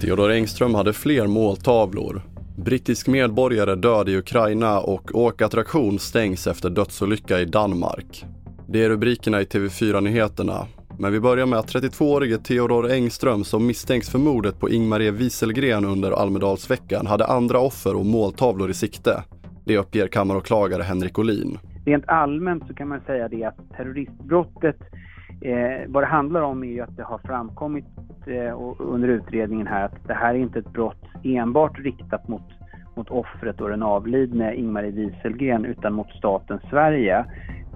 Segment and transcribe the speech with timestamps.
[0.00, 2.22] Theodor Engström hade fler måltavlor.
[2.56, 8.24] Brittisk medborgare död i Ukraina och åkattraktion stängs efter dödsolycka i Danmark.
[8.68, 10.66] Det är rubrikerna i TV4-nyheterna.
[10.98, 15.84] Men vi börjar med att 32-årige Theodor Engström som misstänks för mordet på Ingmarie Wieselgren
[15.84, 19.22] under Almedalsveckan hade andra offer och måltavlor i sikte.
[19.64, 21.58] Det uppger kammaråklagare Henrik Olin.
[21.84, 24.76] Rent allmänt så kan man säga det att terroristbrottet
[25.44, 27.84] Eh, vad det handlar om är ju att det har framkommit
[28.26, 32.42] eh, under utredningen här att det här är inte ett brott enbart riktat mot,
[32.94, 37.24] mot offret och den avlidne Ingmarie Wieselgren utan mot staten Sverige.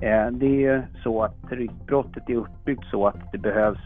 [0.00, 3.78] Eh, det är så att terroristbrottet är uppbyggt så att det behövs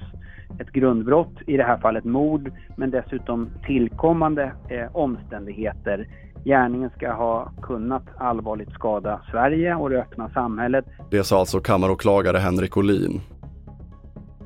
[0.58, 6.08] ett grundbrott, i det här fallet mord, men dessutom tillkommande eh, omständigheter.
[6.44, 10.84] Gärningen ska ha kunnat allvarligt skada Sverige och det öppna samhället.
[11.10, 13.20] Det sa alltså kammaråklagare Henrik Olin.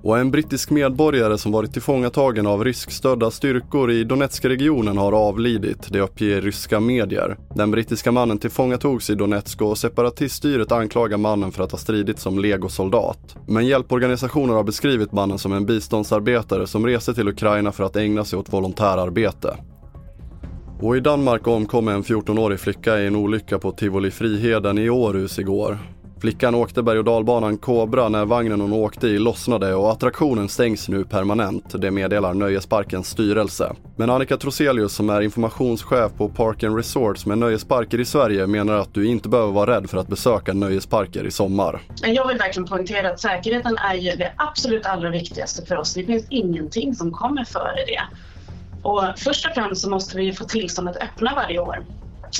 [0.04, 6.00] Och en brittisk medborgare som varit tillfångatagen av ryskstödda styrkor i Donetskregionen har avlidit, det
[6.00, 7.36] uppger ryska medier.
[7.54, 12.38] Den brittiska mannen tillfångatogs i Donetsk och separatiststyret anklagar mannen för att ha stridit som
[12.38, 13.36] legosoldat.
[13.46, 18.24] Men hjälporganisationer har beskrivit mannen som en biståndsarbetare som reste till Ukraina för att ägna
[18.24, 19.56] sig åt volontärarbete.
[20.80, 25.38] Och i Danmark omkom en 14-årig flicka i en olycka på Tivoli Friheden i Århus
[25.38, 25.78] igår.
[26.24, 30.88] Flickan åkte berg och dalbanan Kobra när vagnen hon åkte i lossnade och attraktionen stängs
[30.88, 31.80] nu permanent.
[31.80, 33.72] Det meddelar Nöjesparkens styrelse.
[33.96, 38.74] Men Annika Troselius som är informationschef på Park and Resorts med nöjesparker i Sverige menar
[38.74, 41.80] att du inte behöver vara rädd för att besöka nöjesparker i sommar.
[42.02, 45.94] Jag vill verkligen poängtera att säkerheten är ju det absolut allra viktigaste för oss.
[45.94, 48.02] Det finns ingenting som kommer före det.
[48.82, 51.84] Och först och främst så måste vi få tillstånd att öppna varje år.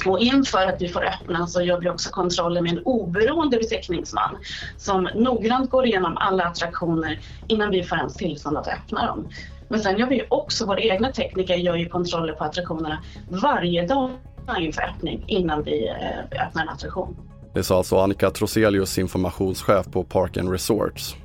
[0.07, 4.37] Och inför att vi får öppna så gör vi också kontroller med en oberoende besiktningsman
[4.77, 9.29] som noggrant går igenom alla attraktioner innan vi får ens tillstånd att öppna dem.
[9.69, 14.11] Men sen gör vi också, våra egna tekniker gör ju kontroller på attraktionerna varje dag
[14.59, 17.17] inför öppning innan vi eh, öppnar en attraktion.
[17.55, 21.17] Det sa alltså Annika Troselius, informationschef på Park and Resorts.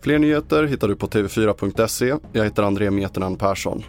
[0.00, 2.14] Fler nyheter hittar du på tv4.se.
[2.32, 3.82] Jag heter André Meternan Persson.